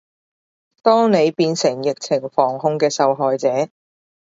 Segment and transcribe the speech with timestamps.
[0.81, 3.69] 當你變成疫情防控嘅受害者